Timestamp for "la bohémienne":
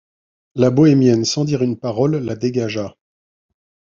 0.55-1.25